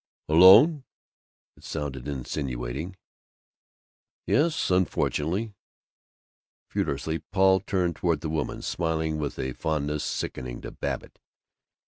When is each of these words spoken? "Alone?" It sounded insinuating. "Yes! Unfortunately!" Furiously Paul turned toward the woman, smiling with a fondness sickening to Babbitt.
"Alone?" 0.27 0.83
It 1.55 1.63
sounded 1.63 2.07
insinuating. 2.07 2.95
"Yes! 4.25 4.71
Unfortunately!" 4.71 5.53
Furiously 6.71 7.19
Paul 7.31 7.59
turned 7.59 7.97
toward 7.97 8.21
the 8.21 8.27
woman, 8.29 8.63
smiling 8.63 9.19
with 9.19 9.37
a 9.37 9.53
fondness 9.53 10.03
sickening 10.03 10.61
to 10.61 10.71
Babbitt. 10.71 11.19